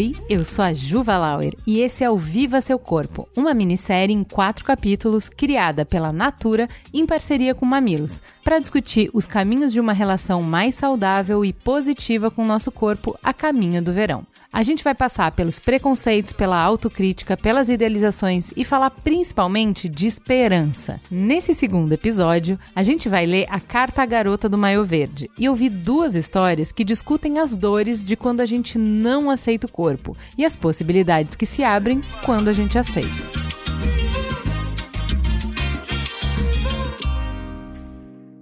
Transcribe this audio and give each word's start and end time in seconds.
Oi, 0.00 0.12
eu 0.30 0.46
sou 0.46 0.64
a 0.64 0.72
Juva 0.72 1.18
Lauer 1.18 1.52
e 1.66 1.80
esse 1.80 2.02
é 2.02 2.10
o 2.10 2.16
Viva 2.16 2.62
Seu 2.62 2.78
Corpo, 2.78 3.28
uma 3.36 3.52
minissérie 3.52 4.16
em 4.16 4.24
quatro 4.24 4.64
capítulos 4.64 5.28
criada 5.28 5.84
pela 5.84 6.10
Natura 6.10 6.70
em 6.90 7.04
parceria 7.04 7.54
com 7.54 7.66
Mamilos, 7.66 8.22
para 8.42 8.58
discutir 8.58 9.10
os 9.12 9.26
caminhos 9.26 9.74
de 9.74 9.78
uma 9.78 9.92
relação 9.92 10.42
mais 10.42 10.74
saudável 10.74 11.44
e 11.44 11.52
positiva 11.52 12.30
com 12.30 12.42
o 12.42 12.46
nosso 12.46 12.72
corpo 12.72 13.14
a 13.22 13.34
caminho 13.34 13.82
do 13.82 13.92
verão. 13.92 14.26
A 14.52 14.64
gente 14.64 14.82
vai 14.82 14.96
passar 14.96 15.30
pelos 15.30 15.60
preconceitos, 15.60 16.32
pela 16.32 16.60
autocrítica, 16.60 17.36
pelas 17.36 17.68
idealizações 17.68 18.50
e 18.56 18.64
falar 18.64 18.90
principalmente 18.90 19.88
de 19.88 20.08
esperança. 20.08 21.00
Nesse 21.08 21.54
segundo 21.54 21.92
episódio, 21.92 22.58
a 22.74 22.82
gente 22.82 23.08
vai 23.08 23.26
ler 23.26 23.46
a 23.48 23.60
Carta 23.60 24.02
à 24.02 24.06
Garota 24.06 24.48
do 24.48 24.58
Maio 24.58 24.82
Verde 24.82 25.30
e 25.38 25.48
ouvir 25.48 25.68
duas 25.68 26.16
histórias 26.16 26.72
que 26.72 26.82
discutem 26.82 27.38
as 27.38 27.56
dores 27.56 28.04
de 28.04 28.16
quando 28.16 28.40
a 28.40 28.46
gente 28.46 28.76
não 28.76 29.30
aceita 29.30 29.68
o 29.68 29.70
corpo 29.70 30.16
e 30.36 30.44
as 30.44 30.56
possibilidades 30.56 31.36
que 31.36 31.46
se 31.46 31.62
abrem 31.62 32.02
quando 32.24 32.48
a 32.48 32.52
gente 32.52 32.76
aceita. 32.76 33.08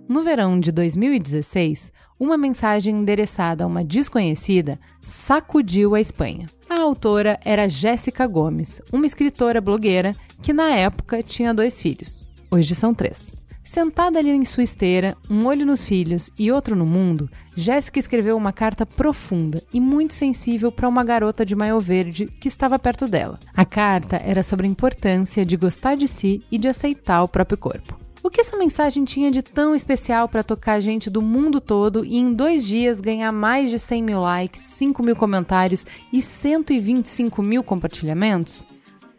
No 0.08 0.22
verão 0.22 0.58
de 0.58 0.72
2016, 0.72 1.92
uma 2.18 2.36
mensagem 2.36 2.96
endereçada 2.96 3.64
a 3.64 3.66
uma 3.66 3.84
desconhecida 3.84 4.78
sacudiu 5.00 5.94
a 5.94 6.00
Espanha. 6.00 6.46
A 6.68 6.76
autora 6.76 7.38
era 7.44 7.68
Jéssica 7.68 8.26
Gomes, 8.26 8.82
uma 8.92 9.06
escritora 9.06 9.60
blogueira 9.60 10.16
que 10.42 10.52
na 10.52 10.70
época 10.70 11.22
tinha 11.22 11.54
dois 11.54 11.80
filhos. 11.80 12.24
Hoje 12.50 12.74
são 12.74 12.92
três. 12.94 13.34
Sentada 13.62 14.18
ali 14.18 14.30
em 14.30 14.46
sua 14.46 14.62
esteira, 14.62 15.14
um 15.28 15.44
olho 15.44 15.66
nos 15.66 15.84
filhos 15.84 16.30
e 16.38 16.50
outro 16.50 16.74
no 16.74 16.86
mundo, 16.86 17.28
Jéssica 17.54 17.98
escreveu 17.98 18.34
uma 18.34 18.50
carta 18.50 18.86
profunda 18.86 19.62
e 19.70 19.78
muito 19.78 20.14
sensível 20.14 20.72
para 20.72 20.88
uma 20.88 21.04
garota 21.04 21.44
de 21.44 21.54
maio 21.54 21.78
verde 21.78 22.26
que 22.26 22.48
estava 22.48 22.78
perto 22.78 23.06
dela. 23.06 23.38
A 23.54 23.66
carta 23.66 24.16
era 24.24 24.42
sobre 24.42 24.66
a 24.66 24.70
importância 24.70 25.44
de 25.44 25.54
gostar 25.54 25.96
de 25.96 26.08
si 26.08 26.42
e 26.50 26.56
de 26.56 26.66
aceitar 26.66 27.22
o 27.22 27.28
próprio 27.28 27.58
corpo. 27.58 28.07
O 28.20 28.30
que 28.30 28.40
essa 28.40 28.56
mensagem 28.56 29.04
tinha 29.04 29.30
de 29.30 29.42
tão 29.42 29.74
especial 29.74 30.28
para 30.28 30.42
tocar 30.42 30.80
gente 30.80 31.08
do 31.08 31.22
mundo 31.22 31.60
todo 31.60 32.04
e 32.04 32.16
em 32.16 32.32
dois 32.32 32.66
dias 32.66 33.00
ganhar 33.00 33.30
mais 33.30 33.70
de 33.70 33.78
100 33.78 34.02
mil 34.02 34.20
likes, 34.20 34.60
5 34.60 35.02
mil 35.02 35.14
comentários 35.14 35.86
e 36.12 36.20
125 36.20 37.40
mil 37.42 37.62
compartilhamentos? 37.62 38.66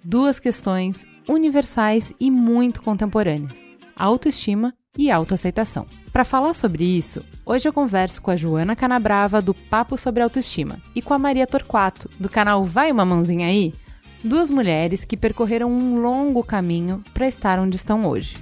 Duas 0.03 0.37
questões 0.37 1.07
universais 1.29 2.11
e 2.19 2.29
muito 2.29 2.81
contemporâneas: 2.81 3.69
autoestima 3.95 4.73
e 4.97 5.09
autoaceitação. 5.09 5.85
Para 6.11 6.25
falar 6.25 6.53
sobre 6.53 6.83
isso, 6.83 7.23
hoje 7.45 7.69
eu 7.69 7.73
converso 7.73 8.21
com 8.21 8.31
a 8.31 8.35
Joana 8.35 8.75
Canabrava 8.75 9.41
do 9.41 9.53
Papo 9.53 9.97
sobre 9.97 10.23
Autoestima 10.23 10.77
e 10.93 11.01
com 11.01 11.13
a 11.13 11.19
Maria 11.19 11.47
Torquato 11.47 12.09
do 12.19 12.27
canal 12.27 12.65
Vai 12.65 12.91
uma 12.91 13.05
mãozinha 13.05 13.47
aí, 13.47 13.73
duas 14.21 14.51
mulheres 14.51 15.05
que 15.05 15.15
percorreram 15.15 15.71
um 15.71 16.01
longo 16.01 16.43
caminho 16.43 17.01
para 17.13 17.27
estar 17.27 17.59
onde 17.59 17.77
estão 17.77 18.05
hoje. 18.05 18.35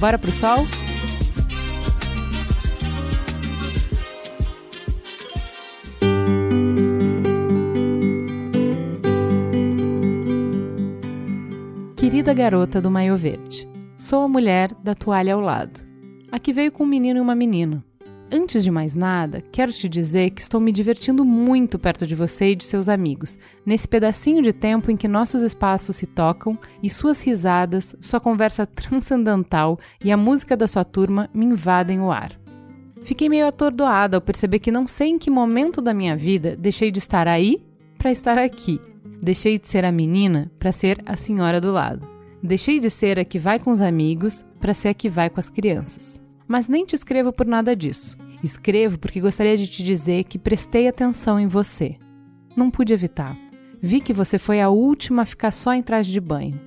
Bora 0.00 0.16
pro 0.16 0.32
sol? 0.32 0.66
Querida 11.96 12.32
garota 12.32 12.80
do 12.80 12.90
maio 12.90 13.14
verde, 13.14 13.68
sou 13.94 14.22
a 14.22 14.28
mulher 14.28 14.72
da 14.82 14.94
toalha 14.94 15.34
ao 15.34 15.40
lado. 15.40 15.86
Aqui 16.32 16.50
veio 16.50 16.72
com 16.72 16.84
um 16.84 16.86
menino 16.86 17.18
e 17.18 17.20
uma 17.20 17.34
menina. 17.34 17.84
Antes 18.32 18.62
de 18.62 18.70
mais 18.70 18.94
nada, 18.94 19.42
quero 19.50 19.72
te 19.72 19.88
dizer 19.88 20.30
que 20.30 20.40
estou 20.40 20.60
me 20.60 20.70
divertindo 20.70 21.24
muito 21.24 21.80
perto 21.80 22.06
de 22.06 22.14
você 22.14 22.52
e 22.52 22.54
de 22.54 22.62
seus 22.64 22.88
amigos, 22.88 23.36
nesse 23.66 23.88
pedacinho 23.88 24.40
de 24.40 24.52
tempo 24.52 24.88
em 24.88 24.96
que 24.96 25.08
nossos 25.08 25.42
espaços 25.42 25.96
se 25.96 26.06
tocam 26.06 26.56
e 26.80 26.88
suas 26.88 27.20
risadas, 27.24 27.96
sua 28.00 28.20
conversa 28.20 28.64
transcendental 28.66 29.80
e 30.04 30.12
a 30.12 30.16
música 30.16 30.56
da 30.56 30.68
sua 30.68 30.84
turma 30.84 31.28
me 31.34 31.44
invadem 31.44 32.00
o 32.00 32.12
ar. 32.12 32.38
Fiquei 33.02 33.28
meio 33.28 33.48
atordoada 33.48 34.16
ao 34.16 34.20
perceber 34.20 34.60
que 34.60 34.70
não 34.70 34.86
sei 34.86 35.08
em 35.08 35.18
que 35.18 35.30
momento 35.30 35.80
da 35.80 35.92
minha 35.92 36.14
vida 36.14 36.54
deixei 36.54 36.92
de 36.92 37.00
estar 37.00 37.26
aí 37.26 37.60
para 37.98 38.12
estar 38.12 38.38
aqui. 38.38 38.80
Deixei 39.20 39.58
de 39.58 39.66
ser 39.66 39.84
a 39.84 39.90
menina 39.90 40.52
para 40.56 40.70
ser 40.70 41.02
a 41.04 41.16
senhora 41.16 41.60
do 41.60 41.72
lado. 41.72 42.08
Deixei 42.40 42.78
de 42.78 42.90
ser 42.90 43.18
a 43.18 43.24
que 43.24 43.40
vai 43.40 43.58
com 43.58 43.70
os 43.70 43.80
amigos 43.80 44.46
para 44.60 44.72
ser 44.72 44.88
a 44.88 44.94
que 44.94 45.08
vai 45.08 45.28
com 45.28 45.40
as 45.40 45.50
crianças 45.50 46.20
mas 46.50 46.66
nem 46.66 46.84
te 46.84 46.96
escrevo 46.96 47.32
por 47.32 47.46
nada 47.46 47.76
disso. 47.76 48.18
Escrevo 48.42 48.98
porque 48.98 49.20
gostaria 49.20 49.56
de 49.56 49.68
te 49.68 49.84
dizer 49.84 50.24
que 50.24 50.36
prestei 50.36 50.88
atenção 50.88 51.38
em 51.38 51.46
você. 51.46 51.96
Não 52.56 52.72
pude 52.72 52.92
evitar. 52.92 53.38
Vi 53.80 54.00
que 54.00 54.12
você 54.12 54.36
foi 54.36 54.60
a 54.60 54.68
última 54.68 55.22
a 55.22 55.24
ficar 55.24 55.52
só 55.52 55.72
em 55.72 55.80
traje 55.80 56.10
de 56.10 56.20
banho. 56.20 56.60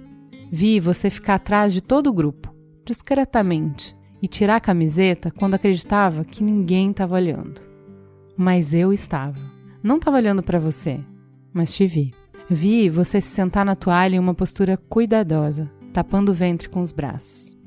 Vi 0.50 0.80
você 0.80 1.10
ficar 1.10 1.36
atrás 1.36 1.74
de 1.74 1.82
todo 1.82 2.08
o 2.08 2.14
grupo, 2.14 2.56
discretamente, 2.86 3.94
e 4.22 4.28
tirar 4.28 4.56
a 4.56 4.62
camiseta 4.62 5.30
quando 5.30 5.56
acreditava 5.56 6.24
que 6.24 6.42
ninguém 6.42 6.92
estava 6.92 7.16
olhando. 7.16 7.60
Mas 8.38 8.74
eu 8.74 8.94
estava. 8.94 9.38
Não 9.84 9.98
estava 9.98 10.16
olhando 10.16 10.42
para 10.42 10.60
você, 10.60 11.02
mas 11.52 11.76
te 11.76 11.86
vi. 11.86 12.14
Vi 12.50 12.88
você 12.88 13.20
se 13.20 13.28
sentar 13.28 13.66
na 13.66 13.76
toalha 13.76 14.16
em 14.16 14.20
uma 14.20 14.34
postura 14.34 14.78
cuidadosa, 14.78 15.70
tapando 15.92 16.32
o 16.32 16.34
ventre 16.34 16.70
com 16.70 16.80
os 16.80 16.94
braços. 16.94 17.62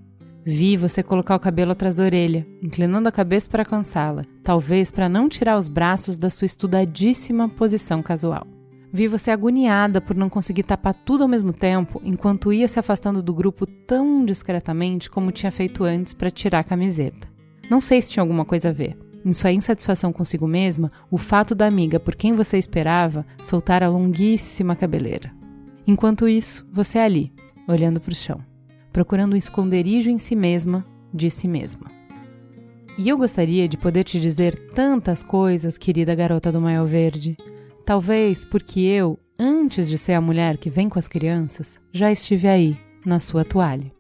Vi 0.49 0.77
você 0.77 1.03
colocar 1.03 1.35
o 1.35 1.41
cabelo 1.41 1.73
atrás 1.73 1.97
da 1.97 2.05
orelha, 2.05 2.47
inclinando 2.63 3.09
a 3.09 3.13
cabeça 3.13 3.51
para 3.51 3.65
alcançá-la, 3.65 4.25
talvez 4.45 4.93
para 4.93 5.09
não 5.09 5.29
tirar 5.29 5.57
os 5.59 5.67
braços 5.67 6.17
da 6.17 6.31
sua 6.31 6.47
estudadíssima 6.47 7.49
posição 7.49 8.01
casual. 8.01 8.47
Vi 8.93 9.09
você 9.09 9.33
agoniada 9.33 10.01
por 10.01 10.15
não 10.15 10.31
conseguir 10.31 10.63
tapar 10.63 10.95
tudo 10.95 11.25
ao 11.25 11.29
mesmo 11.29 11.53
tempo, 11.53 12.01
enquanto 12.05 12.53
ia 12.53 12.69
se 12.69 12.79
afastando 12.79 13.21
do 13.21 13.35
grupo 13.35 13.67
tão 13.67 14.25
discretamente 14.25 15.11
como 15.11 15.33
tinha 15.33 15.51
feito 15.51 15.83
antes 15.83 16.15
para 16.15 16.31
tirar 16.31 16.61
a 16.61 16.65
camiseta. 16.65 17.27
Não 17.69 17.81
sei 17.81 18.01
se 18.01 18.13
tinha 18.13 18.23
alguma 18.23 18.45
coisa 18.45 18.69
a 18.69 18.73
ver. 18.73 18.97
Em 19.25 19.33
sua 19.33 19.51
insatisfação 19.51 20.13
consigo 20.13 20.47
mesma, 20.47 20.93
o 21.11 21.19
fato 21.19 21.57
da 21.57 21.67
amiga 21.67 21.99
por 21.99 22.15
quem 22.15 22.35
você 22.35 22.57
esperava 22.57 23.27
soltar 23.43 23.83
a 23.83 23.89
longuíssima 23.89 24.77
cabeleira. 24.77 25.33
Enquanto 25.85 26.29
isso, 26.29 26.65
você 26.73 26.99
é 26.99 27.05
ali, 27.05 27.33
olhando 27.67 28.01
para 28.01 28.13
o 28.13 28.15
chão 28.15 28.41
procurando 28.97 29.35
um 29.35 29.37
esconderijo 29.37 30.09
em 30.09 30.17
si 30.17 30.35
mesma, 30.35 30.83
de 31.13 31.29
si 31.29 31.47
mesma. 31.47 31.91
E 32.97 33.11
eu 33.11 33.19
gostaria 33.19 33.69
de 33.69 33.77
poder 33.77 34.05
te 34.05 34.19
dizer 34.19 34.71
tantas 34.71 35.23
coisas, 35.23 35.77
querida 35.77 36.15
garota 36.15 36.51
do 36.51 36.63
Maio 36.63 36.87
Verde. 36.87 37.37
Talvez 37.85 38.43
porque 38.43 38.81
eu, 38.81 39.19
antes 39.39 39.87
de 39.91 39.99
ser 39.99 40.15
a 40.15 40.21
mulher 40.23 40.57
que 40.57 40.71
vem 40.71 40.89
com 40.89 40.99
as 40.99 41.07
crianças, 41.07 41.79
já 41.93 42.11
estive 42.11 42.49
aí, 42.49 42.75
na 43.05 43.21
sua 43.21 43.45
toalha. 43.45 43.93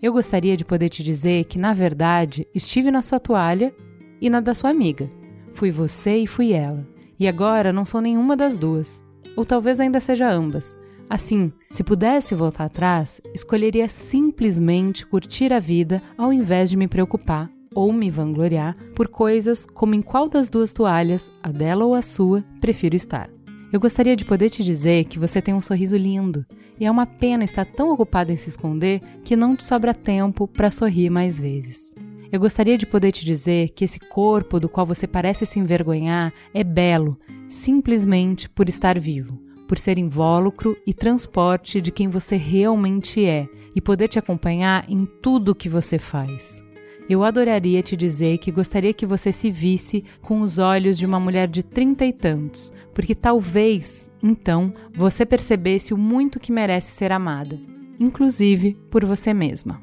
Eu 0.00 0.12
gostaria 0.12 0.56
de 0.56 0.64
poder 0.64 0.88
te 0.88 1.02
dizer 1.02 1.46
que, 1.46 1.58
na 1.58 1.72
verdade, 1.72 2.46
estive 2.54 2.92
na 2.92 3.02
sua 3.02 3.18
toalha 3.18 3.74
e 4.20 4.30
na 4.30 4.38
da 4.38 4.54
sua 4.54 4.70
amiga. 4.70 5.10
Fui 5.50 5.72
você 5.72 6.18
e 6.18 6.28
fui 6.28 6.52
ela. 6.52 6.86
E 7.18 7.26
agora 7.26 7.72
não 7.72 7.84
sou 7.84 8.00
nenhuma 8.00 8.36
das 8.36 8.56
duas. 8.56 9.04
Ou 9.36 9.44
talvez 9.44 9.80
ainda 9.80 9.98
seja 9.98 10.30
ambas, 10.30 10.76
Assim, 11.08 11.52
se 11.70 11.84
pudesse 11.84 12.34
voltar 12.34 12.64
atrás, 12.64 13.20
escolheria 13.34 13.88
simplesmente 13.88 15.06
curtir 15.06 15.52
a 15.52 15.58
vida 15.58 16.02
ao 16.16 16.32
invés 16.32 16.70
de 16.70 16.76
me 16.76 16.88
preocupar 16.88 17.50
ou 17.74 17.92
me 17.92 18.10
vangloriar 18.10 18.76
por 18.94 19.08
coisas 19.08 19.66
como 19.66 19.94
em 19.94 20.02
qual 20.02 20.28
das 20.28 20.48
duas 20.48 20.72
toalhas, 20.72 21.30
a 21.42 21.50
dela 21.50 21.84
ou 21.84 21.94
a 21.94 22.02
sua, 22.02 22.44
prefiro 22.60 22.96
estar. 22.96 23.28
Eu 23.72 23.80
gostaria 23.80 24.14
de 24.14 24.24
poder 24.24 24.50
te 24.50 24.62
dizer 24.62 25.04
que 25.04 25.18
você 25.18 25.42
tem 25.42 25.52
um 25.52 25.60
sorriso 25.60 25.96
lindo 25.96 26.46
e 26.78 26.86
é 26.86 26.90
uma 26.90 27.06
pena 27.06 27.44
estar 27.44 27.66
tão 27.66 27.90
ocupado 27.90 28.30
em 28.30 28.36
se 28.36 28.48
esconder 28.48 29.00
que 29.24 29.36
não 29.36 29.56
te 29.56 29.64
sobra 29.64 29.92
tempo 29.92 30.46
para 30.46 30.70
sorrir 30.70 31.10
mais 31.10 31.38
vezes. 31.38 31.92
Eu 32.30 32.40
gostaria 32.40 32.78
de 32.78 32.86
poder 32.86 33.12
te 33.12 33.24
dizer 33.24 33.70
que 33.70 33.84
esse 33.84 33.98
corpo 33.98 34.58
do 34.58 34.68
qual 34.68 34.86
você 34.86 35.06
parece 35.06 35.44
se 35.44 35.58
envergonhar 35.58 36.32
é 36.52 36.64
belo 36.64 37.18
simplesmente 37.48 38.48
por 38.48 38.68
estar 38.68 38.98
vivo 38.98 39.43
por 39.66 39.78
ser 39.78 39.98
invólucro 39.98 40.76
e 40.86 40.92
transporte 40.92 41.80
de 41.80 41.90
quem 41.90 42.08
você 42.08 42.36
realmente 42.36 43.24
é 43.24 43.48
e 43.74 43.80
poder 43.80 44.08
te 44.08 44.18
acompanhar 44.18 44.84
em 44.88 45.04
tudo 45.04 45.50
o 45.50 45.54
que 45.54 45.68
você 45.68 45.98
faz. 45.98 46.62
Eu 47.08 47.22
adoraria 47.22 47.82
te 47.82 47.96
dizer 47.96 48.38
que 48.38 48.50
gostaria 48.50 48.94
que 48.94 49.04
você 49.04 49.30
se 49.30 49.50
visse 49.50 50.04
com 50.22 50.40
os 50.40 50.58
olhos 50.58 50.96
de 50.96 51.04
uma 51.04 51.20
mulher 51.20 51.48
de 51.48 51.62
trinta 51.62 52.04
e 52.06 52.12
tantos, 52.12 52.72
porque 52.94 53.14
talvez, 53.14 54.10
então, 54.22 54.72
você 54.94 55.26
percebesse 55.26 55.92
o 55.92 55.98
muito 55.98 56.40
que 56.40 56.50
merece 56.50 56.92
ser 56.92 57.12
amada, 57.12 57.60
inclusive 58.00 58.74
por 58.90 59.04
você 59.04 59.34
mesma. 59.34 59.82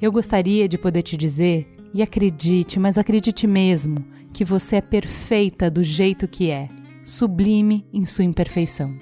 Eu 0.00 0.12
gostaria 0.12 0.68
de 0.68 0.78
poder 0.78 1.02
te 1.02 1.16
dizer, 1.16 1.66
e 1.92 2.02
acredite, 2.02 2.78
mas 2.78 2.98
acredite 2.98 3.46
mesmo, 3.48 4.04
que 4.32 4.44
você 4.44 4.76
é 4.76 4.80
perfeita 4.80 5.68
do 5.68 5.82
jeito 5.82 6.28
que 6.28 6.50
é 6.50 6.68
sublime 7.04 7.86
em 7.92 8.06
sua 8.06 8.24
imperfeição. 8.24 8.96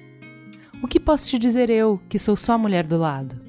O 0.83 0.89
que 0.89 0.99
posso 0.99 1.29
te 1.29 1.39
dizer 1.39 1.71
eu, 1.71 2.01
que 2.09 2.19
sou 2.19 2.35
só 2.35 2.55
a 2.55 2.59
mulher 2.59 2.85
do 2.85 2.99
lado? 2.99 3.41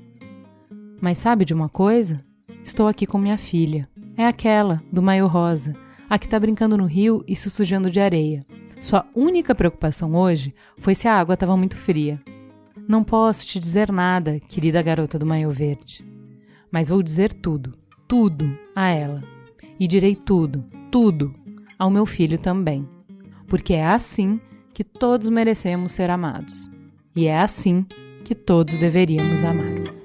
Mas 1.02 1.18
sabe 1.18 1.44
de 1.44 1.56
uma 1.56 1.68
coisa? 1.68 2.24
Estou 2.64 2.88
aqui 2.88 3.08
com 3.08 3.18
minha 3.18 3.38
filha. 3.38 3.90
É 4.16 4.28
aquela, 4.28 4.82
do 4.92 5.02
maio 5.02 5.26
rosa, 5.26 5.74
a 6.08 6.20
que 6.20 6.26
está 6.26 6.40
brincando 6.40 6.78
no 6.78 6.86
rio 6.86 7.24
e 7.28 7.36
se 7.36 7.50
sujando 7.50 7.90
de 7.90 8.00
areia. 8.00 8.46
Sua 8.80 9.06
única 9.16 9.56
preocupação 9.56 10.14
hoje 10.14 10.54
foi 10.78 10.94
se 10.94 11.08
a 11.08 11.18
água 11.18 11.34
estava 11.34 11.58
muito 11.58 11.76
fria. 11.76 12.22
Não 12.88 13.04
posso 13.04 13.48
te 13.48 13.58
dizer 13.58 13.92
nada, 13.92 14.40
querida 14.40 14.84
garota 14.84 15.18
do 15.18 15.26
maio 15.26 15.50
verde, 15.50 16.04
mas 16.70 16.90
vou 16.90 17.02
dizer 17.02 17.34
tudo, 17.34 17.76
tudo 18.08 18.56
a 18.76 18.90
ela. 18.90 19.22
E 19.80 19.88
direi 19.88 20.16
tudo, 20.16 20.64
tudo 20.92 21.34
ao 21.80 21.90
meu 21.90 22.06
filho 22.06 22.38
também, 22.38 22.88
porque 23.54 23.76
é 23.76 23.86
assim 23.86 24.42
que 24.74 24.84
todos 24.84 25.30
merecemos 25.30 25.92
ser 25.92 26.10
amados. 26.10 26.72
E 27.16 27.28
é 27.28 27.38
assim 27.38 27.86
que 28.24 28.34
todos 28.34 28.80
deveríamos 28.80 29.44
amar. 29.44 30.03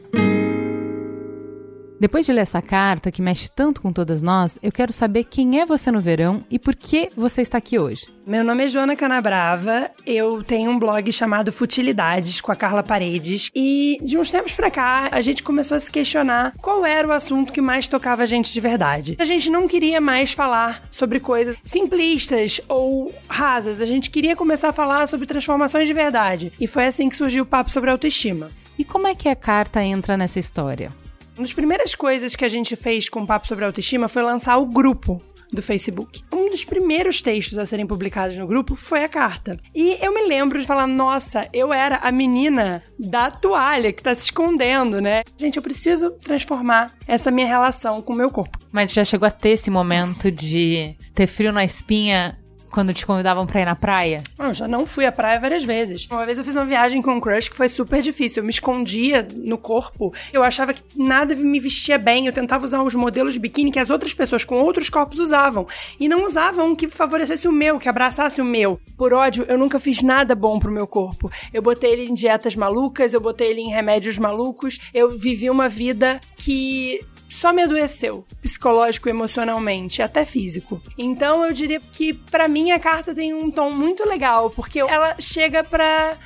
Depois 2.00 2.24
de 2.24 2.32
ler 2.32 2.42
essa 2.42 2.62
carta, 2.62 3.10
que 3.10 3.20
mexe 3.20 3.50
tanto 3.50 3.80
com 3.80 3.92
todas 3.92 4.22
nós, 4.22 4.56
eu 4.62 4.70
quero 4.70 4.92
saber 4.92 5.24
quem 5.24 5.60
é 5.60 5.66
você 5.66 5.90
no 5.90 6.00
verão 6.00 6.44
e 6.48 6.56
por 6.56 6.76
que 6.76 7.10
você 7.16 7.42
está 7.42 7.58
aqui 7.58 7.76
hoje. 7.76 8.06
Meu 8.24 8.44
nome 8.44 8.64
é 8.64 8.68
Joana 8.68 8.94
Canabrava, 8.94 9.90
eu 10.06 10.40
tenho 10.44 10.70
um 10.70 10.78
blog 10.78 11.10
chamado 11.10 11.50
Futilidades 11.50 12.40
com 12.40 12.52
a 12.52 12.56
Carla 12.56 12.84
Paredes 12.84 13.50
e 13.52 13.98
de 14.00 14.16
uns 14.16 14.30
tempos 14.30 14.54
pra 14.54 14.70
cá 14.70 15.08
a 15.10 15.20
gente 15.20 15.42
começou 15.42 15.76
a 15.76 15.80
se 15.80 15.90
questionar 15.90 16.54
qual 16.62 16.86
era 16.86 17.08
o 17.08 17.10
assunto 17.10 17.52
que 17.52 17.60
mais 17.60 17.88
tocava 17.88 18.22
a 18.22 18.26
gente 18.26 18.52
de 18.52 18.60
verdade. 18.60 19.16
A 19.18 19.24
gente 19.24 19.50
não 19.50 19.66
queria 19.66 20.00
mais 20.00 20.32
falar 20.32 20.86
sobre 20.92 21.18
coisas 21.18 21.56
simplistas 21.64 22.60
ou 22.68 23.12
rasas, 23.28 23.80
a 23.80 23.86
gente 23.86 24.08
queria 24.08 24.36
começar 24.36 24.68
a 24.68 24.72
falar 24.72 25.08
sobre 25.08 25.26
transformações 25.26 25.88
de 25.88 25.94
verdade 25.94 26.52
e 26.60 26.68
foi 26.68 26.86
assim 26.86 27.08
que 27.08 27.16
surgiu 27.16 27.42
o 27.42 27.46
papo 27.46 27.70
sobre 27.70 27.90
autoestima. 27.90 28.52
E 28.78 28.84
como 28.84 29.08
é 29.08 29.16
que 29.16 29.28
a 29.28 29.34
carta 29.34 29.82
entra 29.82 30.16
nessa 30.16 30.38
história? 30.38 30.92
Uma 31.38 31.44
das 31.44 31.54
primeiras 31.54 31.94
coisas 31.94 32.34
que 32.34 32.44
a 32.44 32.48
gente 32.48 32.74
fez 32.74 33.08
com 33.08 33.20
o 33.20 33.26
Papo 33.26 33.46
sobre 33.46 33.64
Autoestima 33.64 34.08
foi 34.08 34.24
lançar 34.24 34.56
o 34.56 34.66
grupo 34.66 35.22
do 35.52 35.62
Facebook. 35.62 36.20
Um 36.32 36.50
dos 36.50 36.64
primeiros 36.64 37.22
textos 37.22 37.58
a 37.58 37.64
serem 37.64 37.86
publicados 37.86 38.36
no 38.36 38.44
grupo 38.44 38.74
foi 38.74 39.04
a 39.04 39.08
carta. 39.08 39.56
E 39.72 40.04
eu 40.04 40.12
me 40.12 40.26
lembro 40.26 40.60
de 40.60 40.66
falar: 40.66 40.88
nossa, 40.88 41.48
eu 41.52 41.72
era 41.72 41.98
a 41.98 42.10
menina 42.10 42.82
da 42.98 43.30
toalha 43.30 43.92
que 43.92 44.02
tá 44.02 44.14
se 44.14 44.24
escondendo, 44.24 45.00
né? 45.00 45.22
Gente, 45.36 45.56
eu 45.56 45.62
preciso 45.62 46.10
transformar 46.10 46.92
essa 47.06 47.30
minha 47.30 47.46
relação 47.46 48.02
com 48.02 48.12
o 48.12 48.16
meu 48.16 48.32
corpo. 48.32 48.58
Mas 48.72 48.92
já 48.92 49.04
chegou 49.04 49.26
a 49.26 49.30
ter 49.30 49.50
esse 49.50 49.70
momento 49.70 50.32
de 50.32 50.96
ter 51.14 51.26
frio 51.26 51.52
na 51.52 51.64
espinha 51.64 52.37
quando 52.70 52.94
te 52.94 53.06
convidavam 53.06 53.46
pra 53.46 53.60
ir 53.60 53.64
na 53.64 53.74
praia? 53.74 54.22
Eu 54.38 54.54
já 54.54 54.68
não 54.68 54.86
fui 54.86 55.06
à 55.06 55.12
praia 55.12 55.40
várias 55.40 55.64
vezes. 55.64 56.06
Uma 56.10 56.24
vez 56.24 56.38
eu 56.38 56.44
fiz 56.44 56.56
uma 56.56 56.64
viagem 56.64 57.02
com 57.02 57.12
um 57.12 57.20
crush 57.20 57.48
que 57.48 57.56
foi 57.56 57.68
super 57.68 58.00
difícil. 58.00 58.40
Eu 58.40 58.44
me 58.44 58.50
escondia 58.50 59.26
no 59.36 59.58
corpo. 59.58 60.12
Eu 60.32 60.42
achava 60.42 60.72
que 60.72 60.82
nada 60.96 61.34
me 61.34 61.60
vestia 61.60 61.98
bem. 61.98 62.26
Eu 62.26 62.32
tentava 62.32 62.64
usar 62.64 62.82
os 62.82 62.94
modelos 62.94 63.34
de 63.34 63.40
biquíni 63.40 63.72
que 63.72 63.78
as 63.78 63.90
outras 63.90 64.14
pessoas 64.14 64.44
com 64.44 64.56
outros 64.56 64.88
corpos 64.88 65.18
usavam. 65.18 65.66
E 65.98 66.08
não 66.08 66.24
usavam 66.24 66.74
que 66.74 66.88
favorecesse 66.88 67.48
o 67.48 67.52
meu, 67.52 67.78
que 67.78 67.88
abraçasse 67.88 68.40
o 68.40 68.44
meu. 68.44 68.80
Por 68.96 69.12
ódio, 69.12 69.44
eu 69.48 69.58
nunca 69.58 69.78
fiz 69.78 70.02
nada 70.02 70.34
bom 70.34 70.58
pro 70.58 70.72
meu 70.72 70.86
corpo. 70.86 71.30
Eu 71.52 71.62
botei 71.62 71.92
ele 71.92 72.10
em 72.10 72.14
dietas 72.14 72.54
malucas, 72.54 73.14
eu 73.14 73.20
botei 73.20 73.50
ele 73.50 73.60
em 73.60 73.70
remédios 73.70 74.18
malucos. 74.18 74.78
Eu 74.92 75.16
vivi 75.16 75.50
uma 75.50 75.68
vida 75.68 76.20
que 76.36 77.00
só 77.28 77.52
me 77.52 77.62
adoeceu, 77.62 78.26
psicológico, 78.40 79.08
emocionalmente, 79.08 80.02
até 80.02 80.24
físico. 80.24 80.80
Então 80.96 81.44
eu 81.44 81.52
diria 81.52 81.80
que 81.80 82.12
para 82.12 82.48
mim 82.48 82.70
a 82.70 82.78
carta 82.78 83.14
tem 83.14 83.34
um 83.34 83.50
tom 83.50 83.70
muito 83.70 84.08
legal, 84.08 84.50
porque 84.50 84.80
ela 84.80 85.16
chega 85.20 85.62
pra 85.62 86.16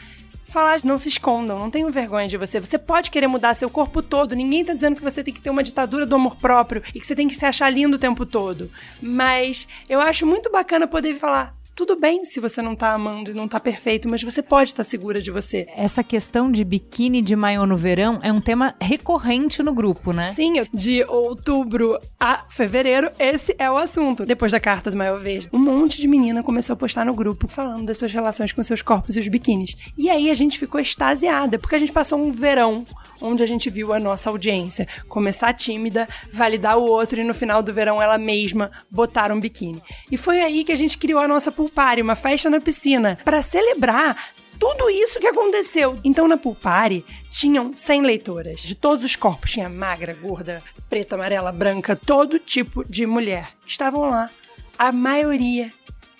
falar, 0.52 0.80
não 0.84 0.98
se 0.98 1.08
escondam, 1.08 1.58
não 1.58 1.70
tenham 1.70 1.90
vergonha 1.90 2.28
de 2.28 2.36
você. 2.36 2.60
Você 2.60 2.78
pode 2.78 3.10
querer 3.10 3.26
mudar 3.26 3.54
seu 3.54 3.70
corpo 3.70 4.02
todo. 4.02 4.36
Ninguém 4.36 4.64
tá 4.64 4.74
dizendo 4.74 4.96
que 4.96 5.02
você 5.02 5.24
tem 5.24 5.32
que 5.32 5.40
ter 5.40 5.50
uma 5.50 5.62
ditadura 5.62 6.04
do 6.04 6.14
amor 6.14 6.36
próprio 6.36 6.82
e 6.94 7.00
que 7.00 7.06
você 7.06 7.16
tem 7.16 7.26
que 7.26 7.34
se 7.34 7.46
achar 7.46 7.70
lindo 7.70 7.96
o 7.96 7.98
tempo 7.98 8.26
todo. 8.26 8.70
Mas 9.00 9.66
eu 9.88 10.00
acho 10.00 10.26
muito 10.26 10.50
bacana 10.52 10.86
poder 10.86 11.14
falar: 11.16 11.54
tudo 11.74 11.96
bem 11.96 12.24
se 12.24 12.40
você 12.40 12.60
não 12.60 12.76
tá 12.76 12.92
amando 12.92 13.30
e 13.30 13.34
não 13.34 13.48
tá 13.48 13.58
perfeito, 13.58 14.08
mas 14.08 14.22
você 14.22 14.42
pode 14.42 14.70
estar 14.70 14.84
tá 14.84 14.88
segura 14.88 15.20
de 15.20 15.30
você. 15.30 15.66
Essa 15.74 16.04
questão 16.04 16.50
de 16.50 16.64
biquíni 16.64 17.22
de 17.22 17.34
maiô 17.34 17.66
no 17.66 17.76
verão 17.76 18.20
é 18.22 18.32
um 18.32 18.40
tema 18.40 18.74
recorrente 18.80 19.62
no 19.62 19.72
grupo, 19.72 20.12
né? 20.12 20.32
Sim, 20.32 20.66
de 20.72 21.04
outubro 21.04 21.98
a 22.20 22.44
fevereiro, 22.48 23.10
esse 23.18 23.54
é 23.58 23.70
o 23.70 23.76
assunto. 23.76 24.26
Depois 24.26 24.52
da 24.52 24.60
carta 24.60 24.90
do 24.90 24.96
maiô 24.96 25.18
verde, 25.18 25.48
um 25.52 25.58
monte 25.58 26.00
de 26.00 26.06
menina 26.06 26.42
começou 26.42 26.74
a 26.74 26.76
postar 26.76 27.04
no 27.04 27.14
grupo 27.14 27.48
falando 27.48 27.86
das 27.86 27.98
suas 27.98 28.12
relações 28.12 28.52
com 28.52 28.62
seus 28.62 28.82
corpos 28.82 29.16
e 29.16 29.20
os 29.20 29.28
biquínis. 29.28 29.76
E 29.96 30.10
aí 30.10 30.30
a 30.30 30.34
gente 30.34 30.58
ficou 30.58 30.80
extasiada, 30.80 31.58
porque 31.58 31.74
a 31.74 31.78
gente 31.78 31.92
passou 31.92 32.18
um 32.18 32.30
verão 32.30 32.86
onde 33.20 33.42
a 33.42 33.46
gente 33.46 33.70
viu 33.70 33.92
a 33.92 34.00
nossa 34.00 34.28
audiência 34.28 34.86
começar 35.08 35.52
tímida, 35.52 36.08
validar 36.32 36.76
o 36.76 36.82
outro 36.82 37.20
e 37.20 37.24
no 37.24 37.32
final 37.32 37.62
do 37.62 37.72
verão 37.72 38.02
ela 38.02 38.18
mesma 38.18 38.70
botar 38.90 39.32
um 39.32 39.40
biquíni. 39.40 39.82
E 40.10 40.16
foi 40.16 40.42
aí 40.42 40.64
que 40.64 40.72
a 40.72 40.76
gente 40.76 40.98
criou 40.98 41.20
a 41.20 41.28
nossa 41.28 41.52
pool 41.62 41.70
party, 41.70 42.02
uma 42.02 42.16
festa 42.16 42.50
na 42.50 42.60
piscina, 42.60 43.18
para 43.24 43.42
celebrar 43.42 44.16
tudo 44.58 44.90
isso 44.90 45.20
que 45.20 45.26
aconteceu. 45.26 45.96
Então, 46.02 46.26
na 46.26 46.36
Pool 46.36 46.54
Party, 46.54 47.04
tinham 47.30 47.72
100 47.76 48.02
leitoras, 48.02 48.60
de 48.60 48.74
todos 48.74 49.04
os 49.04 49.16
corpos. 49.16 49.52
Tinha 49.52 49.68
magra, 49.68 50.14
gorda, 50.14 50.62
preta, 50.88 51.14
amarela, 51.14 51.52
branca, 51.52 51.96
todo 51.96 52.38
tipo 52.38 52.84
de 52.88 53.06
mulher. 53.06 53.48
Estavam 53.66 54.10
lá. 54.10 54.30
A 54.78 54.90
maioria 54.90 55.72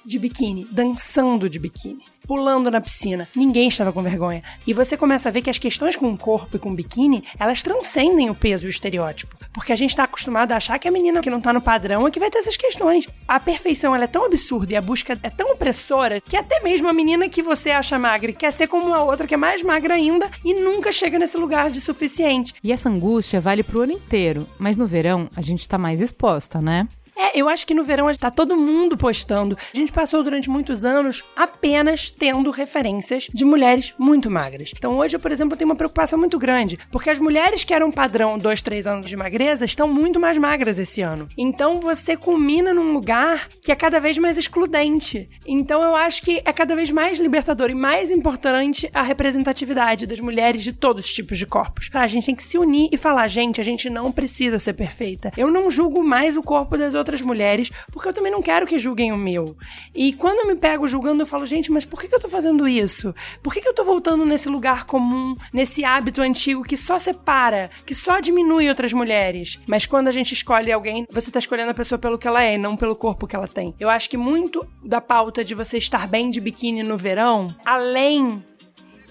de 0.05 0.19
biquíni, 0.19 0.67
dançando 0.71 1.49
de 1.49 1.59
biquíni 1.59 2.05
pulando 2.27 2.71
na 2.71 2.81
piscina. 2.81 3.29
Ninguém 3.35 3.69
estava 3.69 3.93
com 3.93 4.03
vergonha. 4.03 4.43
E 4.67 4.73
você 4.73 4.97
começa 4.97 5.29
a 5.29 5.33
ver 5.33 5.43
que 5.43 5.51
as 5.51 5.59
questões 5.59 5.97
com 5.97 6.11
o 6.13 6.19
corpo 6.19 6.57
e 6.57 6.59
com 6.59 6.71
o 6.71 6.75
biquíni, 6.75 7.25
elas 7.39 7.63
transcendem 7.63 8.31
o 8.31 8.35
peso 8.35 8.65
e 8.65 8.69
o 8.69 8.71
estereótipo. 8.71 9.37
Porque 9.53 9.73
a 9.73 9.77
gente 9.77 9.91
está 9.91 10.05
acostumado 10.05 10.53
a 10.53 10.57
achar 10.57 10.79
que 10.79 10.89
a 10.89 10.91
menina 10.91 11.21
que 11.21 11.31
não 11.31 11.39
está 11.39 11.53
no 11.53 11.61
padrão 11.61 12.07
é 12.07 12.11
que 12.11 12.21
vai 12.21 12.31
ter 12.31 12.39
essas 12.39 12.57
questões. 12.57 13.09
A 13.27 13.39
perfeição 13.39 13.95
ela 13.95 14.05
é 14.05 14.09
tão 14.09 14.25
absurda 14.25 14.73
e 14.73 14.77
a 14.77 14.81
busca 14.81 15.19
é 15.23 15.31
tão 15.31 15.53
opressora 15.53 16.21
que 16.21 16.37
até 16.37 16.61
mesmo 16.61 16.89
a 16.89 16.93
menina 16.93 17.29
que 17.29 17.43
você 17.43 17.71
acha 17.71 17.99
magra 17.99 18.33
quer 18.33 18.53
ser 18.53 18.67
como 18.67 18.95
a 18.95 19.03
outra 19.03 19.27
que 19.27 19.35
é 19.35 19.37
mais 19.37 19.63
magra 19.63 19.95
ainda 19.95 20.31
e 20.45 20.55
nunca 20.55 20.93
chega 20.93 21.19
nesse 21.19 21.37
lugar 21.37 21.71
de 21.71 21.81
suficiente. 21.81 22.55
E 22.63 22.73
essa 22.73 22.89
angústia 22.89 23.41
vale 23.41 23.63
pro 23.63 23.83
ano 23.83 23.93
inteiro, 23.93 24.49
mas 24.59 24.77
no 24.77 24.87
verão 24.87 25.29
a 25.37 25.41
gente 25.41 25.61
está 25.61 25.77
mais 25.77 26.01
exposta, 26.01 26.61
né? 26.61 26.89
É, 27.23 27.41
eu 27.41 27.49
acho 27.49 27.65
que 27.65 27.73
no 27.73 27.85
verão 27.85 28.13
tá 28.19 28.33
todo 28.33 28.57
mundo 28.57 28.97
postando. 28.97 29.57
A 29.73 29.77
gente 29.77 29.93
passou 29.93 30.25
durante 30.25 30.51
muitos 30.51 30.85
anos 30.85 31.23
apenas 31.37 32.11
tendo 32.11 32.51
referências 32.51 33.29
de 33.33 33.45
mulheres 33.45 33.95
muito 33.97 34.29
magras. 34.29 34.73
Então 34.77 34.97
hoje, 34.99 35.17
por 35.21 35.31
exemplo, 35.31 35.55
eu 35.55 35.57
tenho 35.57 35.71
uma 35.71 35.77
preocupação 35.77 36.19
muito 36.19 36.37
grande, 36.37 36.77
porque 36.91 37.11
as 37.11 37.21
mulheres 37.21 37.63
que 37.63 37.73
eram 37.73 37.93
padrão 37.93 38.37
dois, 38.37 38.61
três 38.61 38.89
anos 38.89 39.07
de 39.07 39.17
magreza 39.17 39.65
estão 39.65 39.87
muito 39.87 40.19
mais 40.19 40.37
magras 40.37 40.81
esse 40.81 41.01
ano. 41.01 41.29
Então 41.39 41.79
você 41.79 42.17
culmina 42.17 42.75
num 42.75 42.93
lugar 42.93 43.49
que 43.63 43.71
é 43.71 43.77
cada 43.77 44.01
vez 44.01 44.19
mais 44.19 44.37
excludente. 44.37 45.31
Então 45.47 45.81
eu 45.81 45.95
acho 45.95 46.23
que 46.23 46.43
é 46.45 46.53
cada 46.53 46.75
vez 46.75 46.91
mais 46.91 47.21
libertador 47.21 47.71
e 47.71 47.75
mais 47.75 48.11
importante 48.11 48.91
a 48.93 49.03
representatividade 49.03 50.09
das 50.09 50.19
mulheres 50.19 50.65
de 50.65 50.73
todos 50.73 51.05
os 51.05 51.15
tipos 51.15 51.39
de 51.39 51.47
corpos. 51.47 51.89
A 51.93 52.09
gente 52.09 52.27
tem 52.27 52.35
que 52.35 52.43
se 52.43 52.59
unir 52.59 52.89
e 52.91 52.97
falar, 52.97 53.29
gente, 53.29 53.61
a 53.61 53.65
gente 53.65 53.89
não 53.89 54.11
precisa 54.11 54.59
ser 54.59 54.73
perfeita. 54.73 55.31
Eu 55.37 55.53
não 55.53 55.71
julgo 55.71 56.03
mais 56.03 56.37
o 56.37 56.43
corpo 56.43 56.77
das 56.77 56.95
outras 56.95 57.12
outras 57.13 57.23
mulheres, 57.23 57.71
porque 57.91 58.09
eu 58.09 58.13
também 58.13 58.33
não 58.33 58.41
quero 58.41 58.67
que 58.67 58.79
julguem 58.79 59.13
o 59.13 59.17
meu. 59.17 59.57
E 59.95 60.15
quando 60.15 60.41
eu 60.41 60.47
me 60.47 60.57
pego 60.57 60.89
julgando, 60.89 61.23
eu 61.23 61.27
falo, 61.27 61.47
gente, 61.47 61.71
mas 61.71 61.85
por 61.85 62.01
que, 62.01 62.13
eu 62.13 62.19
tô 62.19 62.29
fazendo 62.29 62.67
isso? 62.67 63.15
Por 63.43 63.53
que, 63.53 63.61
que 63.61 63.69
eu 63.69 63.75
tô 63.75 63.85
voltando 63.85 64.25
nesse 64.25 64.49
lugar 64.49 64.85
comum, 64.85 65.37
nesse 65.53 65.85
hábito 65.85 66.23
antigo 66.23 66.63
que 66.65 66.77
só 66.77 66.99
separa, 66.99 67.71
que 67.85 67.95
só 67.95 68.21
diminui 68.21 68.69
outras 68.69 68.93
mulheres? 68.93 69.61
Mas 69.67 69.85
quando 69.85 70.09
a 70.09 70.13
gente 70.13 70.33
escolhe 70.33 70.73
alguém, 70.73 71.07
você 71.11 71.31
tá 71.31 71.39
escolhendo 71.39 71.71
a 71.71 71.75
pessoa 71.75 71.99
pelo 71.99 72.19
que 72.19 72.27
ela 72.27 72.43
é, 72.43 72.57
não 72.57 72.77
pelo 72.77 72.97
corpo 72.97 73.27
que 73.27 73.37
ela 73.37 73.49
tem. 73.49 73.75
Eu 73.79 73.91
acho 73.91 74.09
que 74.09 74.17
muito 74.17 74.67
da 74.83 75.01
pauta 75.01 75.45
de 75.45 75.55
você 75.55 75.77
estar 75.77 76.09
bem 76.09 76.31
de 76.31 76.41
biquíni 76.41 76.83
no 76.83 76.97
verão, 76.97 77.55
além 77.65 78.43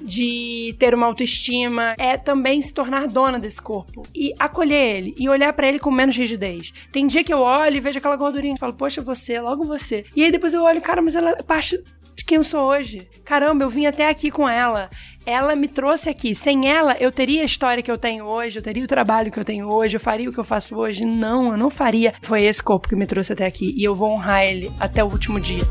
de 0.03 0.75
ter 0.79 0.93
uma 0.93 1.07
autoestima, 1.07 1.95
é 1.97 2.17
também 2.17 2.61
se 2.61 2.73
tornar 2.73 3.07
dona 3.07 3.39
desse 3.39 3.61
corpo 3.61 4.03
e 4.13 4.33
acolher 4.39 4.97
ele 4.97 5.15
e 5.17 5.29
olhar 5.29 5.53
para 5.53 5.67
ele 5.67 5.79
com 5.79 5.91
menos 5.91 6.17
rigidez. 6.17 6.73
Tem 6.91 7.07
dia 7.07 7.23
que 7.23 7.33
eu 7.33 7.39
olho 7.39 7.77
e 7.77 7.79
vejo 7.79 7.99
aquela 7.99 8.15
gordurinha 8.15 8.55
e 8.55 8.59
falo, 8.59 8.73
poxa, 8.73 9.01
você, 9.01 9.39
logo 9.39 9.63
você. 9.63 10.05
E 10.15 10.23
aí 10.23 10.31
depois 10.31 10.53
eu 10.53 10.63
olho, 10.63 10.81
cara, 10.81 11.01
mas 11.01 11.15
ela 11.15 11.31
é 11.31 11.43
parte 11.43 11.81
de 12.15 12.25
quem 12.25 12.37
eu 12.37 12.43
sou 12.43 12.61
hoje. 12.61 13.07
Caramba, 13.23 13.63
eu 13.63 13.69
vim 13.69 13.85
até 13.85 14.09
aqui 14.09 14.29
com 14.29 14.47
ela. 14.47 14.89
Ela 15.25 15.55
me 15.55 15.67
trouxe 15.67 16.09
aqui. 16.09 16.35
Sem 16.35 16.69
ela, 16.69 16.95
eu 16.99 17.11
teria 17.11 17.41
a 17.41 17.45
história 17.45 17.83
que 17.83 17.91
eu 17.91 17.97
tenho 17.97 18.25
hoje, 18.25 18.59
eu 18.59 18.63
teria 18.63 18.83
o 18.83 18.87
trabalho 18.87 19.31
que 19.31 19.39
eu 19.39 19.45
tenho 19.45 19.67
hoje, 19.67 19.95
eu 19.95 19.99
faria 19.99 20.29
o 20.29 20.33
que 20.33 20.39
eu 20.39 20.43
faço 20.43 20.75
hoje. 20.75 21.05
Não, 21.05 21.51
eu 21.51 21.57
não 21.57 21.69
faria. 21.69 22.13
Foi 22.21 22.43
esse 22.43 22.61
corpo 22.61 22.89
que 22.89 22.95
me 22.95 23.05
trouxe 23.05 23.33
até 23.33 23.45
aqui 23.45 23.73
e 23.77 23.83
eu 23.83 23.95
vou 23.95 24.11
honrar 24.11 24.43
ele 24.43 24.71
até 24.79 25.03
o 25.03 25.07
último 25.07 25.39
dia. 25.39 25.63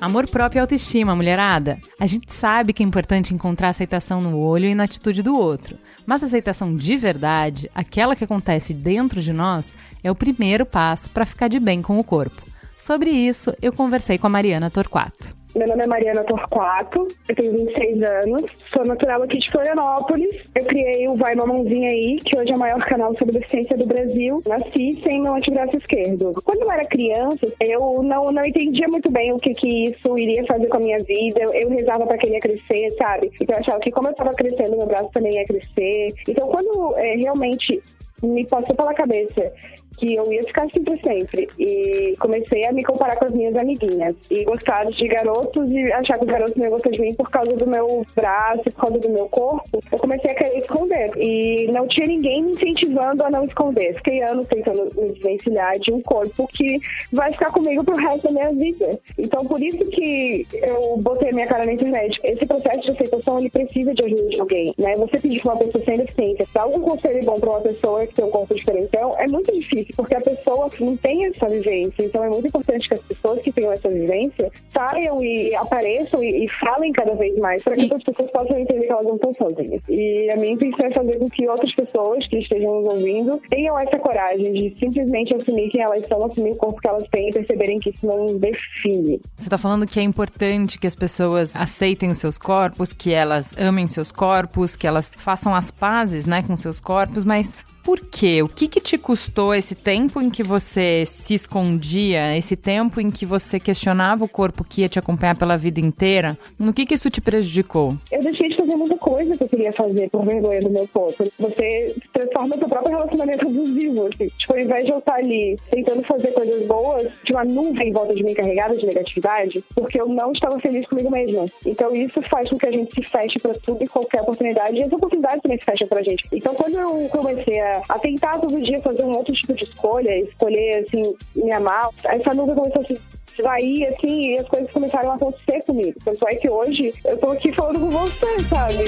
Amor 0.00 0.26
próprio 0.26 0.58
e 0.58 0.62
autoestima, 0.62 1.14
mulherada. 1.14 1.78
A 1.98 2.06
gente 2.06 2.32
sabe 2.32 2.72
que 2.72 2.82
é 2.82 2.86
importante 2.86 3.34
encontrar 3.34 3.68
aceitação 3.68 4.22
no 4.22 4.38
olho 4.38 4.64
e 4.64 4.74
na 4.74 4.84
atitude 4.84 5.22
do 5.22 5.36
outro. 5.36 5.76
Mas 6.06 6.24
aceitação 6.24 6.74
de 6.74 6.96
verdade, 6.96 7.70
aquela 7.74 8.16
que 8.16 8.24
acontece 8.24 8.72
dentro 8.72 9.20
de 9.20 9.30
nós, 9.30 9.74
é 10.02 10.10
o 10.10 10.14
primeiro 10.14 10.64
passo 10.64 11.10
para 11.10 11.26
ficar 11.26 11.48
de 11.48 11.60
bem 11.60 11.82
com 11.82 11.98
o 11.98 12.04
corpo. 12.04 12.42
Sobre 12.78 13.10
isso, 13.10 13.54
eu 13.60 13.74
conversei 13.74 14.16
com 14.16 14.26
a 14.26 14.30
Mariana 14.30 14.70
Torquato. 14.70 15.39
Meu 15.54 15.66
nome 15.66 15.82
é 15.82 15.86
Mariana 15.86 16.22
Torquato, 16.22 17.08
eu 17.28 17.34
tenho 17.34 17.52
26 17.52 18.02
anos, 18.04 18.44
sou 18.72 18.84
natural 18.84 19.22
aqui 19.24 19.38
de 19.38 19.50
Florianópolis. 19.50 20.30
Eu 20.54 20.64
criei 20.64 21.08
o 21.08 21.16
Vai 21.16 21.34
Mamãozinha 21.34 21.90
Aí, 21.90 22.18
que 22.24 22.38
hoje 22.38 22.52
é 22.52 22.54
o 22.54 22.58
maior 22.58 22.80
canal 22.86 23.12
sobre 23.16 23.38
deficiência 23.38 23.76
do 23.76 23.84
Brasil. 23.84 24.40
Nasci 24.46 25.00
sem 25.02 25.20
meu 25.20 25.34
antebraço 25.34 25.76
esquerdo. 25.76 26.40
Quando 26.44 26.62
eu 26.62 26.70
era 26.70 26.84
criança, 26.84 27.52
eu 27.60 28.00
não, 28.00 28.26
não 28.26 28.44
entendia 28.44 28.86
muito 28.86 29.10
bem 29.10 29.32
o 29.32 29.38
que, 29.38 29.52
que 29.54 29.84
isso 29.86 30.16
iria 30.16 30.46
fazer 30.46 30.68
com 30.68 30.76
a 30.76 30.80
minha 30.80 31.02
vida. 31.02 31.40
Eu 31.40 31.68
rezava 31.68 32.06
para 32.06 32.16
que 32.16 32.26
ele 32.26 32.36
ia 32.36 32.40
crescer, 32.40 32.94
sabe? 32.96 33.32
Então 33.40 33.56
eu 33.56 33.60
achava 33.60 33.80
que 33.80 33.90
como 33.90 34.06
eu 34.06 34.12
estava 34.12 34.32
crescendo, 34.34 34.76
meu 34.76 34.86
braço 34.86 35.10
também 35.12 35.34
ia 35.34 35.46
crescer. 35.46 36.14
Então 36.28 36.46
quando 36.46 36.96
é, 36.96 37.16
realmente 37.16 37.82
me 38.22 38.46
passou 38.46 38.76
pela 38.76 38.94
cabeça 38.94 39.52
que 40.00 40.14
eu 40.14 40.32
ia 40.32 40.42
ficar 40.42 40.64
assim 40.64 40.82
pra 40.82 40.96
sempre. 40.98 41.48
E 41.58 42.16
comecei 42.18 42.64
a 42.64 42.72
me 42.72 42.82
comparar 42.82 43.16
com 43.16 43.26
as 43.26 43.34
minhas 43.34 43.54
amiguinhas. 43.54 44.16
E 44.30 44.44
gostar 44.44 44.84
de 44.86 45.06
garotos 45.06 45.70
e 45.70 45.92
achar 45.92 46.18
que 46.18 46.24
os 46.24 46.30
garotos 46.30 46.56
não 46.56 46.64
iam 46.64 46.72
gostar 46.72 46.90
de 46.90 47.00
mim 47.00 47.14
por 47.14 47.30
causa 47.30 47.54
do 47.56 47.66
meu 47.66 48.04
braço, 48.16 48.64
por 48.64 48.80
causa 48.80 48.98
do 48.98 49.10
meu 49.10 49.28
corpo. 49.28 49.82
Eu 49.92 49.98
comecei 49.98 50.30
a 50.30 50.34
querer 50.34 50.58
esconder. 50.58 51.10
E 51.16 51.70
não 51.72 51.86
tinha 51.86 52.06
ninguém 52.06 52.42
me 52.42 52.52
incentivando 52.52 53.24
a 53.24 53.30
não 53.30 53.44
esconder. 53.44 53.94
Fiquei 53.96 54.22
anos 54.22 54.46
tentando 54.48 54.90
me 54.96 55.12
desvencilhar 55.12 55.78
de 55.78 55.92
um 55.92 56.00
corpo 56.00 56.48
que 56.48 56.78
vai 57.12 57.30
ficar 57.32 57.50
comigo 57.50 57.84
pro 57.84 57.96
resto 57.96 58.22
da 58.28 58.32
minha 58.32 58.52
vida. 58.52 58.98
Então, 59.18 59.44
por 59.44 59.62
isso 59.62 59.84
que 59.86 60.46
eu 60.52 60.96
botei 60.96 61.32
minha 61.32 61.46
cara 61.46 61.66
na 61.66 61.72
internet. 61.72 62.18
Esse 62.24 62.46
processo 62.46 62.80
de 62.80 62.90
aceitação, 62.92 63.19
ele 63.38 63.50
precisa 63.50 63.94
de 63.94 64.04
ajuda 64.04 64.28
de 64.28 64.40
alguém, 64.40 64.74
né? 64.78 64.96
Você 64.96 65.18
pedir 65.18 65.40
pra 65.42 65.52
uma 65.52 65.60
pessoa 65.60 65.84
sem 65.84 65.98
deficiência, 65.98 66.46
dar 66.52 66.62
algum 66.62 66.80
conselho 66.80 67.24
bom 67.24 67.40
pra 67.40 67.50
uma 67.50 67.60
pessoa 67.60 68.06
que 68.06 68.14
tem 68.14 68.24
um 68.24 68.30
corpo 68.30 68.54
diferentão, 68.54 69.14
é 69.18 69.26
muito 69.26 69.52
difícil 69.52 69.94
porque 69.96 70.14
a 70.14 70.20
pessoa 70.20 70.49
não 70.80 70.96
tem 70.96 71.26
essa 71.26 71.48
vivência. 71.48 72.04
Então 72.04 72.24
é 72.24 72.28
muito 72.28 72.48
importante 72.48 72.88
que 72.88 72.94
as 72.94 73.02
pessoas 73.02 73.40
que 73.40 73.52
tenham 73.52 73.72
essa 73.72 73.88
vivência 73.88 74.50
saiam 74.72 75.22
e 75.22 75.54
apareçam 75.54 76.22
e, 76.22 76.44
e 76.44 76.48
falem 76.48 76.92
cada 76.92 77.14
vez 77.14 77.36
mais 77.38 77.62
para 77.62 77.76
que 77.76 77.92
as 77.94 78.02
pessoas 78.02 78.30
possam 78.30 78.58
entender 78.58 78.86
que 78.86 78.92
elas 78.92 79.06
não 79.06 79.16
estão 79.16 79.34
sozinhas. 79.34 79.82
E 79.88 80.30
a 80.30 80.36
minha 80.36 80.52
intenção 80.52 80.86
é 80.86 80.92
fazer 80.92 81.18
com 81.18 81.28
que 81.30 81.48
outras 81.48 81.74
pessoas 81.74 82.26
que 82.28 82.38
estejam 82.38 82.80
nos 82.80 82.92
ouvindo 82.94 83.40
tenham 83.48 83.78
essa 83.78 83.98
coragem 83.98 84.52
de 84.52 84.76
simplesmente 84.78 85.34
assumir 85.34 85.70
quem 85.70 85.82
elas 85.82 86.06
são, 86.06 86.24
assumir 86.24 86.52
o 86.52 86.56
corpo 86.56 86.80
que 86.80 86.88
elas 86.88 87.08
têm 87.10 87.28
e 87.28 87.32
perceberem 87.32 87.78
que 87.78 87.90
isso 87.90 88.06
não 88.06 88.36
define. 88.36 89.20
Você 89.36 89.46
está 89.46 89.58
falando 89.58 89.86
que 89.86 90.00
é 90.00 90.02
importante 90.02 90.78
que 90.78 90.86
as 90.86 90.96
pessoas 90.96 91.54
aceitem 91.56 92.10
os 92.10 92.18
seus 92.18 92.38
corpos, 92.38 92.92
que 92.92 93.12
elas 93.12 93.54
amem 93.58 93.86
seus 93.88 94.12
corpos, 94.12 94.76
que 94.76 94.86
elas 94.86 95.12
façam 95.16 95.54
as 95.54 95.70
pazes, 95.70 96.26
né, 96.26 96.42
com 96.42 96.56
seus 96.56 96.80
corpos, 96.80 97.24
mas 97.24 97.52
por 97.82 98.00
quê? 98.00 98.42
O 98.42 98.48
que, 98.48 98.68
que 98.68 98.80
te 98.80 98.98
custou 98.98 99.54
esse 99.54 99.74
tempo 99.74 100.20
em 100.20 100.30
que 100.30 100.42
você 100.42 101.04
se 101.06 101.34
escondia, 101.34 102.36
esse 102.36 102.56
tempo 102.56 103.00
em 103.00 103.10
que 103.10 103.24
você 103.24 103.58
questionava 103.58 104.24
o 104.24 104.28
corpo 104.28 104.64
que 104.64 104.82
ia 104.82 104.88
te 104.88 104.98
acompanhar 104.98 105.36
pela 105.36 105.56
vida 105.56 105.80
inteira? 105.80 106.38
No 106.58 106.72
que, 106.72 106.84
que 106.84 106.94
isso 106.94 107.10
te 107.10 107.20
prejudicou? 107.20 107.96
Eu 108.10 108.20
deixei 108.22 108.48
de 108.48 108.56
fazer 108.56 108.76
muita 108.76 108.96
coisa 108.96 109.36
que 109.36 109.44
eu 109.44 109.48
queria 109.48 109.72
fazer 109.72 110.10
por 110.10 110.24
vergonha 110.24 110.60
do 110.60 110.70
meu 110.70 110.86
corpo. 110.88 111.24
Você 111.38 111.94
transforma 112.12 112.56
seu 112.56 112.68
próprio 112.68 112.96
relacionamento 112.96 113.46
abusivo. 113.46 114.06
Assim. 114.06 114.26
Tipo, 114.38 114.52
ao 114.52 114.60
invés 114.60 114.84
de 114.84 114.92
eu 114.92 114.98
estar 114.98 115.14
ali 115.14 115.56
tentando 115.70 116.02
fazer 116.02 116.32
coisas 116.32 116.66
boas, 116.66 117.08
tinha 117.24 117.38
uma 117.38 117.44
nuvem 117.44 117.88
em 117.88 117.92
volta 117.92 118.14
de 118.14 118.22
mim 118.22 118.34
carregada 118.34 118.76
de 118.76 118.86
negatividade, 118.86 119.64
porque 119.74 120.00
eu 120.00 120.08
não 120.08 120.32
estava 120.32 120.58
feliz 120.60 120.86
comigo 120.86 121.10
mesma. 121.10 121.46
Então 121.64 121.94
isso 121.94 122.20
faz 122.22 122.48
com 122.50 122.58
que 122.58 122.66
a 122.66 122.72
gente 122.72 122.94
se 122.94 123.08
feche 123.08 123.38
para 123.40 123.54
tudo 123.54 123.82
e 123.82 123.88
qualquer 123.88 124.20
oportunidade. 124.22 124.76
E 124.76 124.82
as 124.82 124.92
oportunidades 124.92 125.40
também 125.42 125.58
se 125.58 125.64
fecham 125.64 125.88
pra 125.88 126.02
gente. 126.02 126.26
Então 126.32 126.54
quando 126.54 126.78
eu 126.78 127.08
comecei 127.08 127.58
a 127.60 127.69
a, 127.88 127.98
tentar 127.98 128.38
todo 128.38 128.60
dia 128.60 128.80
fazer 128.80 129.04
um 129.04 129.16
outro 129.16 129.34
tipo 129.34 129.54
de 129.54 129.64
escolha, 129.64 130.18
escolher, 130.20 130.84
assim, 130.84 131.14
me 131.34 131.52
amar. 131.52 131.88
Essa 132.04 132.34
nuvem 132.34 132.54
começou 132.54 132.82
a 132.82 132.84
se 132.84 133.00
esvair, 133.38 133.94
assim, 133.94 134.32
e 134.32 134.38
as 134.38 134.48
coisas 134.48 134.70
começaram 134.70 135.10
a 135.12 135.14
acontecer 135.14 135.62
comigo. 135.62 135.98
Tanto 136.04 136.28
é 136.28 136.34
que 136.34 136.48
hoje 136.48 136.92
eu 137.04 137.18
tô 137.18 137.30
aqui 137.30 137.52
falando 137.52 137.80
com 137.80 137.90
você, 137.90 138.38
sabe? 138.48 138.84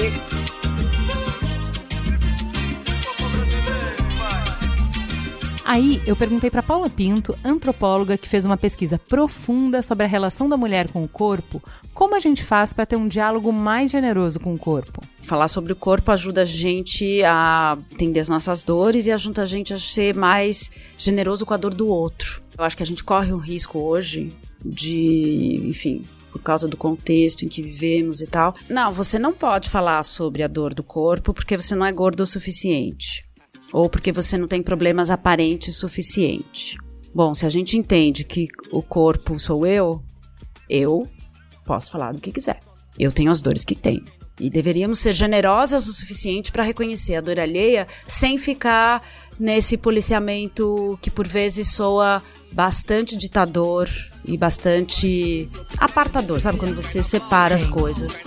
Aí 5.65 6.01
eu 6.05 6.15
perguntei 6.15 6.49
para 6.49 6.61
Paula 6.61 6.89
Pinto, 6.89 7.37
antropóloga 7.43 8.17
que 8.17 8.27
fez 8.27 8.45
uma 8.45 8.57
pesquisa 8.57 8.99
profunda 8.99 9.81
sobre 9.81 10.05
a 10.05 10.09
relação 10.09 10.49
da 10.49 10.57
mulher 10.57 10.89
com 10.89 11.03
o 11.03 11.07
corpo, 11.07 11.63
como 11.93 12.15
a 12.15 12.19
gente 12.19 12.43
faz 12.43 12.73
para 12.73 12.85
ter 12.85 12.97
um 12.97 13.07
diálogo 13.07 13.51
mais 13.53 13.89
generoso 13.89 14.39
com 14.41 14.53
o 14.53 14.57
corpo. 14.57 15.01
Falar 15.21 15.47
sobre 15.47 15.71
o 15.71 15.75
corpo 15.75 16.11
ajuda 16.11 16.41
a 16.41 16.45
gente 16.45 17.23
a 17.23 17.77
entender 17.91 18.19
as 18.19 18.29
nossas 18.29 18.61
dores 18.61 19.07
e 19.07 19.11
ajuda 19.11 19.43
a 19.43 19.45
gente 19.45 19.73
a 19.73 19.77
ser 19.77 20.15
mais 20.15 20.69
generoso 20.97 21.45
com 21.45 21.53
a 21.53 21.57
dor 21.57 21.73
do 21.73 21.87
outro. 21.87 22.43
Eu 22.57 22.65
acho 22.65 22.75
que 22.75 22.83
a 22.83 22.85
gente 22.85 23.03
corre 23.03 23.31
um 23.31 23.37
risco 23.37 23.79
hoje 23.79 24.33
de, 24.63 25.61
enfim, 25.63 26.03
por 26.29 26.41
causa 26.41 26.67
do 26.67 26.75
contexto 26.75 27.45
em 27.45 27.47
que 27.47 27.61
vivemos 27.61 28.19
e 28.19 28.27
tal. 28.27 28.53
Não, 28.67 28.91
você 28.91 29.17
não 29.17 29.31
pode 29.31 29.69
falar 29.69 30.03
sobre 30.03 30.43
a 30.43 30.47
dor 30.47 30.73
do 30.73 30.83
corpo 30.83 31.33
porque 31.33 31.55
você 31.55 31.73
não 31.73 31.85
é 31.85 31.91
gordo 31.91 32.21
o 32.21 32.25
suficiente 32.25 33.22
ou 33.73 33.89
porque 33.89 34.11
você 34.11 34.37
não 34.37 34.47
tem 34.47 34.61
problemas 34.61 35.09
aparentes 35.09 35.75
suficiente. 35.75 36.77
Bom, 37.13 37.33
se 37.33 37.45
a 37.45 37.49
gente 37.49 37.75
entende 37.75 38.23
que 38.23 38.47
o 38.71 38.83
corpo 38.83 39.37
sou 39.39 39.65
eu, 39.65 40.01
eu 40.69 41.07
posso 41.65 41.91
falar 41.91 42.13
do 42.13 42.21
que 42.21 42.31
quiser. 42.31 42.59
Eu 42.97 43.11
tenho 43.11 43.31
as 43.31 43.41
dores 43.41 43.65
que 43.65 43.75
tenho. 43.75 44.05
E 44.39 44.49
deveríamos 44.49 44.99
ser 44.99 45.13
generosas 45.13 45.87
o 45.87 45.93
suficiente 45.93 46.51
para 46.51 46.63
reconhecer 46.63 47.15
a 47.15 47.21
dor 47.21 47.39
alheia 47.39 47.87
sem 48.07 48.37
ficar 48.37 49.01
nesse 49.39 49.77
policiamento 49.77 50.97
que 51.01 51.11
por 51.11 51.27
vezes 51.27 51.71
soa 51.71 52.21
bastante 52.51 53.15
ditador 53.15 53.89
e 54.25 54.37
bastante 54.37 55.49
apartador, 55.77 56.39
sabe? 56.39 56.57
Quando 56.57 56.75
você 56.75 57.03
separa 57.03 57.55
as 57.55 57.67
coisas. 57.67 58.19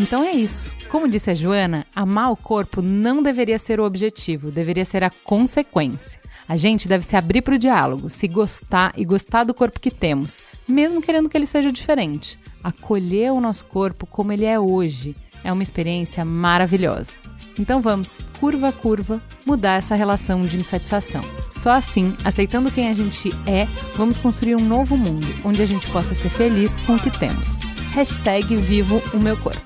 Então 0.00 0.24
é 0.24 0.32
isso. 0.32 0.72
Como 0.88 1.06
disse 1.06 1.30
a 1.30 1.34
Joana, 1.34 1.86
amar 1.94 2.32
o 2.32 2.36
corpo 2.36 2.80
não 2.80 3.22
deveria 3.22 3.58
ser 3.58 3.78
o 3.78 3.84
objetivo, 3.84 4.50
deveria 4.50 4.84
ser 4.84 5.04
a 5.04 5.10
consequência. 5.10 6.18
A 6.48 6.56
gente 6.56 6.88
deve 6.88 7.04
se 7.04 7.16
abrir 7.16 7.42
para 7.42 7.54
o 7.54 7.58
diálogo, 7.58 8.08
se 8.08 8.26
gostar 8.26 8.94
e 8.96 9.04
gostar 9.04 9.44
do 9.44 9.52
corpo 9.52 9.78
que 9.78 9.90
temos, 9.90 10.42
mesmo 10.66 11.02
querendo 11.02 11.28
que 11.28 11.36
ele 11.36 11.44
seja 11.44 11.70
diferente. 11.70 12.38
Acolher 12.64 13.30
o 13.30 13.42
nosso 13.42 13.66
corpo 13.66 14.06
como 14.06 14.32
ele 14.32 14.46
é 14.46 14.58
hoje 14.58 15.14
é 15.44 15.52
uma 15.52 15.62
experiência 15.62 16.24
maravilhosa. 16.24 17.18
Então 17.58 17.82
vamos, 17.82 18.20
curva 18.40 18.68
a 18.68 18.72
curva, 18.72 19.20
mudar 19.44 19.74
essa 19.74 19.94
relação 19.94 20.46
de 20.46 20.56
insatisfação. 20.56 21.22
Só 21.52 21.72
assim, 21.72 22.16
aceitando 22.24 22.70
quem 22.70 22.88
a 22.88 22.94
gente 22.94 23.28
é, 23.46 23.66
vamos 23.96 24.16
construir 24.16 24.56
um 24.56 24.64
novo 24.64 24.96
mundo 24.96 25.26
onde 25.44 25.60
a 25.60 25.66
gente 25.66 25.90
possa 25.90 26.14
ser 26.14 26.30
feliz 26.30 26.74
com 26.86 26.94
o 26.94 26.98
que 26.98 27.10
temos 27.10 27.69
hashtag 27.90 28.56
Vivo 28.56 29.02
o 29.12 29.18
Meu 29.18 29.36
Corpo. 29.36 29.60